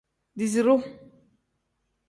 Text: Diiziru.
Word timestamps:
Diiziru. 0.37 0.75